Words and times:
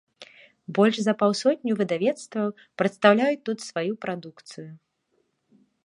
Больш 0.77 0.95
за 1.07 1.13
паўсотню 1.19 1.71
выдавецтваў 1.81 2.47
прадстаўляюць 2.83 3.45
тут 3.51 3.57
сваю 3.69 3.93
прадукцыю. 4.07 4.69